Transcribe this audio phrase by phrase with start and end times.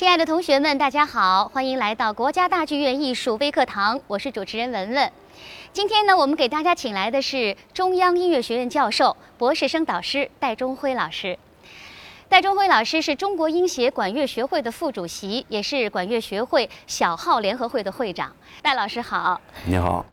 [0.00, 5.12] 亲爱的同学们，大家好，欢迎来到国家大剧院艺术微课堂，我是主持人文文。
[5.74, 11.38] 今天呢，我们给大家请来的是中央音乐学院教授、博士生导师戴中辉老师。
[12.30, 18.34] 戴中辉老师是中国音协管乐学会的副主席，也是管乐学会小号联合会的会长。
[18.62, 20.06] 戴老师好，你好。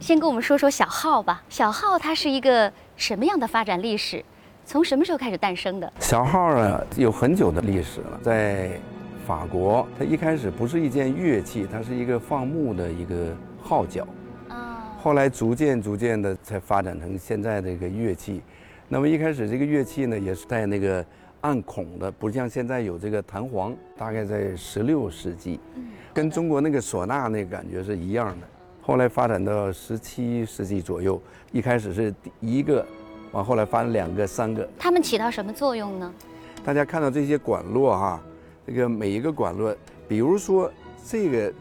[0.00, 1.42] 先跟我们说说小号吧。
[1.48, 4.24] 小号它是一个什么样的发展历史？
[4.64, 5.92] 从什么时候开始诞生的？
[5.98, 8.20] 小号啊，有很久的历史了。
[8.22, 8.70] 在
[9.26, 14.06] 法国，它一开始不是一件乐器，它是一个放牧的一个号角。
[14.48, 14.96] 啊。
[15.00, 18.40] 后来逐渐逐渐的才发展成现在这个乐器。
[18.88, 21.04] 那么一开始这个乐器呢，也是带那个
[21.40, 23.74] 暗孔的，不像现在有这个弹簧。
[23.96, 25.58] 大概在十六世纪，
[26.14, 28.46] 跟中国那个唢呐那感觉是一样的。
[28.84, 32.84] 后来发展到十七世纪左右，一开始是一个，
[33.30, 34.68] 往后来发展两个、三个。
[34.76, 36.12] 它们起到什么作用呢？
[36.64, 38.20] 大家看到这些管络哈，
[38.66, 39.72] 这个每一个管络，
[40.08, 40.68] 比如说
[41.06, 41.52] 这个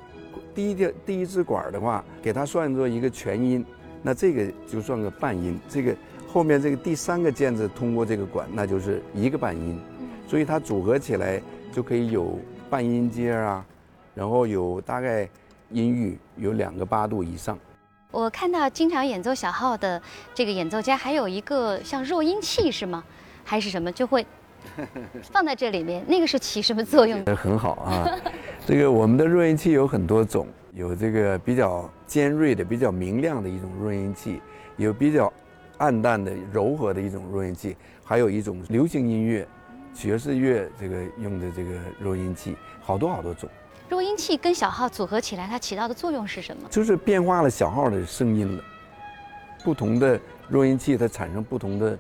[0.55, 3.63] 第一条第一支管的话，给它算作一个全音，
[4.01, 5.59] 那这个就算个半音。
[5.69, 5.95] 这个
[6.27, 9.79] 后面这个第三个键子通过这个管，那就是一个半音。
[10.27, 11.39] 所以它组合起来
[11.71, 13.63] 就可以有半音阶啊，
[14.15, 15.29] 然后有大概。
[15.71, 17.57] 音域有两个八度以上。
[18.11, 20.01] 我看到经常演奏小号的
[20.33, 23.03] 这个演奏家，还有一个像弱音器是吗？
[23.43, 24.25] 还是什么就会
[25.31, 26.03] 放在这里面？
[26.07, 27.23] 那个是起什么作用？
[27.35, 28.05] 很好啊，
[28.65, 34.41] 这个我们的弱音器有很多种，有这个比较尖锐的、比较明亮的一种弱音器，
[34.77, 35.31] 有比较
[35.77, 39.47] 暗淡的、柔和的一种弱音器，还有一种流行音乐、
[39.93, 43.49] 爵士乐这个用的这个弱音器，好多好多种。
[43.91, 46.63] 弱音器跟小号组合起来，它起到的作用是什么？
[46.69, 48.63] 就是变化了小号的声音了。
[49.65, 51.99] 不同的弱音器，它产生不同的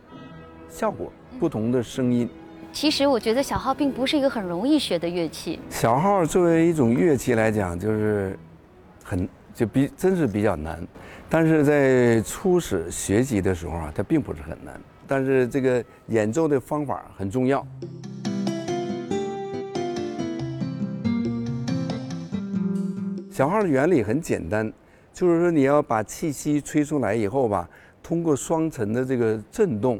[0.69, 2.29] 效果，不同的声音。
[2.71, 5.59] 其实我觉得小号并不是一个很容易学的乐器。
[5.69, 8.39] 小号作为一种乐器来讲，就是
[9.03, 10.81] 很就比真是比较难。
[11.27, 14.79] 但是在初始学习的时候啊，它并不是很难。
[15.05, 17.67] 但是这个演奏的方法很重要。
[23.41, 24.71] 小号的原理很简单，
[25.11, 27.67] 就是说你要把气息吹出来以后吧，
[28.03, 29.99] 通过双层的这个震动，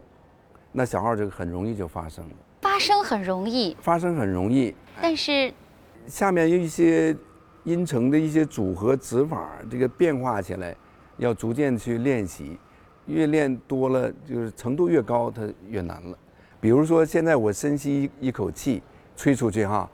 [0.71, 2.35] 那小号就很容易就发生了。
[2.61, 5.51] 发声很容易，发声很容易，但是
[6.05, 7.17] 下面有一些
[7.63, 10.75] 音程的一些组合指法，这个变化起来
[11.17, 12.59] 要逐渐去练习，
[13.07, 16.15] 越练多了，就是程度越高，它越难了。
[16.59, 18.83] 比如说现在我深吸一口气，
[19.15, 19.89] 吹出去哈。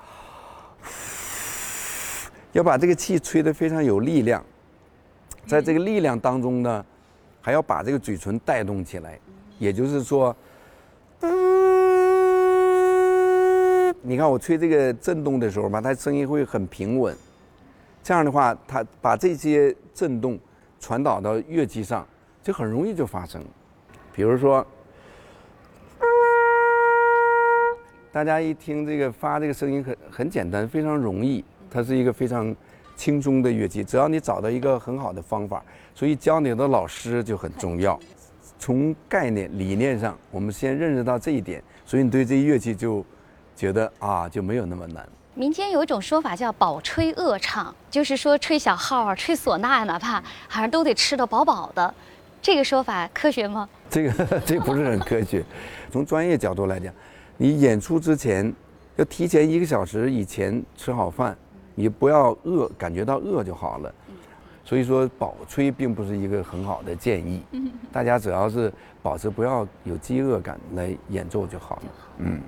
[2.54, 4.44] 要把这个气吹得非常有力量，
[5.46, 6.86] 在这个力量当中呢，
[7.42, 9.20] 还要把这个嘴唇带动起来，
[9.60, 10.36] 也就是说，
[14.02, 17.16] 你看我吹这个震动的时候吧，它声音会很平稳，
[18.02, 20.40] 这样的话，它把这些震动
[20.80, 22.08] 传导到乐器上，
[22.42, 23.44] 就很容易就发生。
[24.14, 24.66] 比如说，
[28.12, 31.44] 大家一听这个发这个声音很很简单，非常容易。
[31.70, 32.56] 它是一个非常
[32.96, 35.64] 轻松的乐器，只要你找到一个很好的方法，
[35.94, 38.00] 所以教你的老师就很重要。
[38.60, 43.06] 从概念理念上，我们先认识到这一点，所以你对这乐器就
[43.56, 45.08] 觉得啊就没有那么难。
[45.36, 51.94] 民间有一种说法叫“饱吹饿唱”，就是说吹小号啊、吹唢呐，哪怕好像都得吃得饱饱的。
[52.42, 53.70] 这个说法科学吗？
[53.88, 55.46] 这个 这不是很科学。
[55.92, 56.92] 从专业角度来讲，
[57.38, 58.52] 你演出之前
[58.96, 61.38] 要提前一个小时以前吃好饭。
[61.80, 63.94] 你不要饿，感觉到饿就好了。
[64.66, 67.44] 所以说，饱吹并不是一个很好的建议。
[67.92, 68.74] 大家只要是
[69.04, 71.84] 保持不要有饥饿感来演奏就好了。
[72.18, 72.42] 嗯。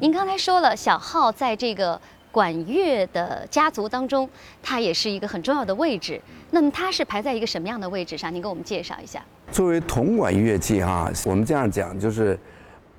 [0.00, 2.00] 您刚才说了，小号在这个
[2.32, 4.26] 管乐的家族当中，
[4.62, 6.18] 它也是一个很重要的位置。
[6.50, 8.34] 那么它是排在一个什么样的位置上？
[8.34, 9.22] 您给我们介绍一下。
[9.52, 12.38] 作为铜管乐器哈，我们这样讲就是，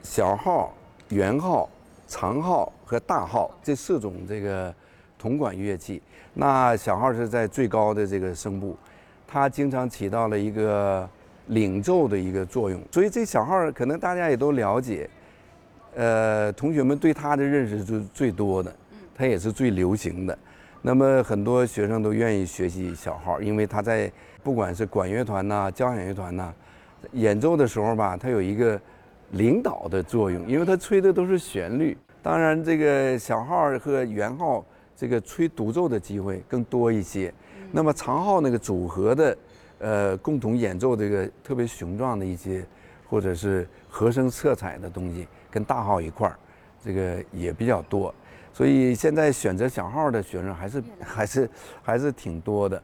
[0.03, 0.71] 小号、
[1.09, 1.67] 圆号、
[2.07, 4.71] 长号和大号这四种这个
[5.17, 5.99] 铜管乐器。
[6.35, 8.77] 那小号是在最高的这个声部，
[9.27, 11.09] 它经常起到了一个
[11.47, 12.79] 领奏的一个作用。
[12.91, 15.09] 所以这小号可能大家也都了解，
[15.95, 18.73] 呃，同学们对他的认识是最多的，
[19.15, 20.37] 他也是最流行的。
[20.81, 24.11] 那么很多学生都愿意学习小号，因为他在
[24.41, 26.53] 不管是管乐团呐、交响乐团呐，
[27.13, 28.79] 演奏的时候吧，他有一个
[29.31, 31.95] 领导的作用，因为他吹的都是旋律。
[32.23, 34.65] 当然，这个小号和圆号
[34.95, 37.33] 这个吹独奏的机会更多一些。
[37.71, 39.37] 那么长号那个组合的，
[39.79, 42.65] 呃，共同演奏这个特别雄壮的一些，
[43.09, 46.39] 或者是和声色彩的东西，跟大号一块儿，
[46.83, 48.13] 这个也比较多。
[48.53, 51.49] 所以现在选择小号的学生还是 还是
[51.83, 52.81] 还是挺多的。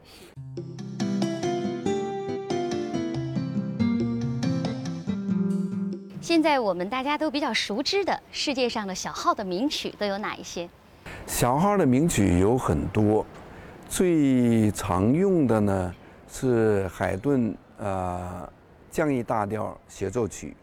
[6.20, 10.68] 现在我们大家都比较熟知的世界上的小号的名曲都有哪一些？
[11.26, 13.24] 小号的名曲有很多，
[13.88, 15.94] 最常用的呢
[16.30, 18.46] 是海顿呃
[18.90, 20.54] 降 E 大调协奏曲。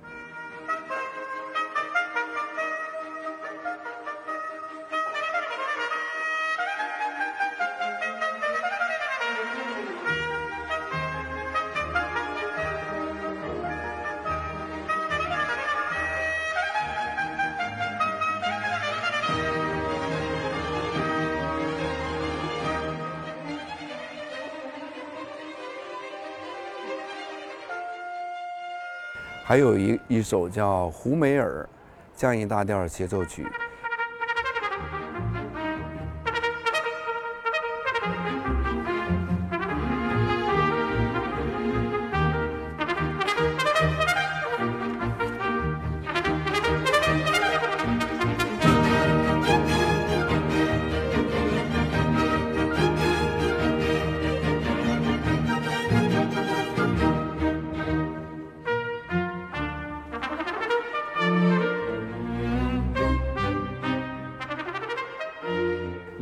[29.47, 31.69] 还有一一首叫《胡梅尔
[32.15, 33.44] 降 E 大调协奏曲》。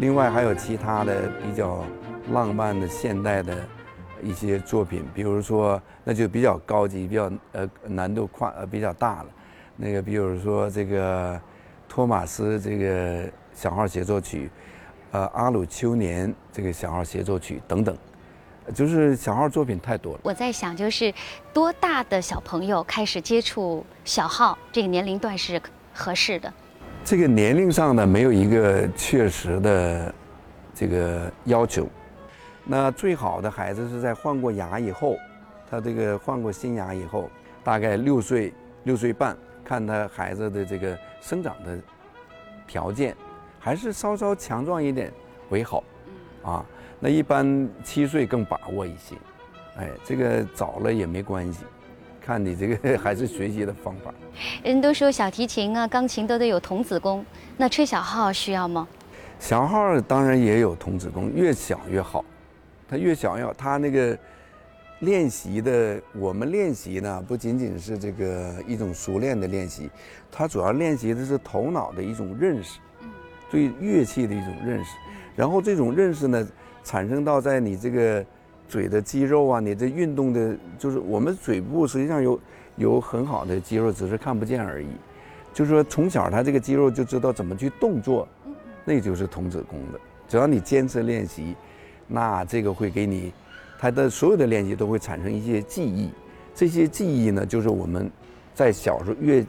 [0.03, 1.81] 另外还有其他的比较
[2.31, 3.65] 浪漫的现代的
[4.21, 9.27] 一些作品，比如说那就比较高级、比较呃难度跨呃比较大了。
[9.77, 11.39] 那个比如说这个
[11.87, 14.51] 托马斯这个小号协奏曲，
[15.11, 17.97] 呃阿鲁秋年这个小号协奏曲等等，
[18.75, 20.19] 就是小号作品太多了。
[20.21, 21.13] 我在想，就是
[21.53, 25.61] 多大的小朋友开始接触小号，这个年龄段是
[25.93, 26.53] 合适的？
[27.05, 30.13] 这个年龄上呢，没有一个确实的
[30.73, 31.87] 这个要求。
[32.63, 35.17] 那最好的孩子是在换过牙以后，
[35.69, 37.29] 他这个换过新牙以后，
[37.61, 38.53] 大概六岁、
[38.85, 41.77] 六岁半，看他孩子的这个生长的
[42.65, 43.13] 条件，
[43.59, 45.11] 还是稍稍强壮一点
[45.49, 45.83] 为好。
[46.41, 46.65] 啊，
[47.01, 49.15] 那一般七岁更把握一些。
[49.75, 51.65] 哎，这个早了也没关系。
[52.25, 54.13] 看你这个还是学习的方法。
[54.63, 57.25] 人都说小提琴啊、钢琴都得有童子功，
[57.57, 58.87] 那吹小号需要吗？
[59.39, 62.23] 小号当然也有童子功，越小越好。
[62.87, 64.17] 他越小越好，它那个
[64.99, 69.89] 练习的，我们练习呢不仅仅是这个一种熟练的练习，
[70.31, 72.79] 它主要练习的是头脑的一种认识，
[73.51, 74.91] 对乐器的一种认识。
[75.35, 76.47] 然后这种认识呢，
[76.85, 78.25] 产生到在你这个。
[78.67, 82.39] 嘴的肌肉啊，你这运动的，就是我们嘴部实际上有
[82.77, 84.87] 有很好的肌肉，只是看不见而已。
[85.53, 88.27] 就是说，从小他这个肌肉就知道怎么去动作，
[88.83, 89.99] 那就是童子功的。
[90.27, 91.55] 只要你坚持练习，
[92.07, 93.31] 那这个会给你，
[93.77, 96.09] 他的所有的练习都会产生一些记忆。
[96.55, 98.09] 这些记忆呢，就是我们
[98.55, 99.45] 在小时候越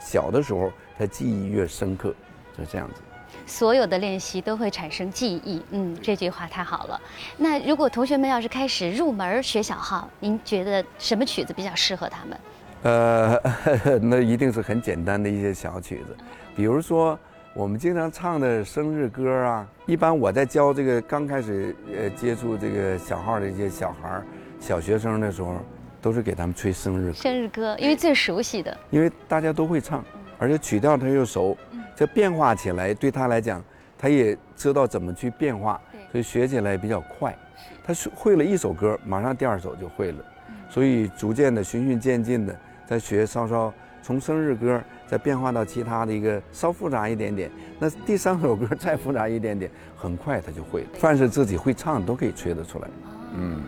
[0.00, 2.12] 小的时候，他记忆越深刻，
[2.58, 3.00] 就这样子。
[3.46, 7.00] 所有的练习都会产生记忆，嗯，这句话太好了。
[7.36, 12.38] 那如果同学们要是开始入门学小号，您觉得什么曲子比较适合他们？
[12.82, 13.40] 呃，
[14.02, 16.16] 那一定是很简单的一些小曲子，
[16.54, 17.18] 比如说
[17.54, 19.66] 我们经常唱的生日歌啊。
[19.86, 24.26] 一般我在教这个刚开始呃接触这个小号的一些小孩儿、
[24.58, 25.56] 小学生的时候，
[26.00, 30.04] 都是给他们吹生日生日歌，因为最熟悉的，因为大家都会唱，
[30.38, 31.56] 而且曲调他又熟。
[31.96, 33.62] 这变化起来对他来讲，
[33.96, 37.36] 他也知道怎么去变化，所以学起来比较快。
[37.84, 40.24] 他会了一首歌，马上第二首就会了，
[40.68, 43.72] 所以逐渐的循序渐进的在学，稍稍
[44.02, 50.88] 从生日歌再变化到其他的一个稍复杂一点点，那第三首歌再复杂一点点，很快他就会了。
[50.94, 52.88] 凡是自己会唱，都可以吹得出来。
[53.34, 53.62] 嗯。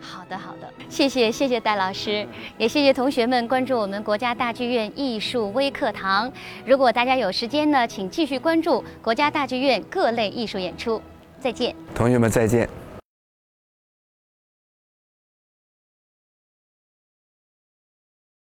[0.00, 2.26] 好的，好的，谢谢，谢谢戴老师，
[2.58, 6.30] 也谢谢同学们关注我们国家大剧院艺术微课堂。
[6.64, 11.00] 如果大家有时间呢，请继续关注国家大剧院各类艺术演出。
[11.38, 11.74] 再见。
[11.94, 12.68] 同学们再见。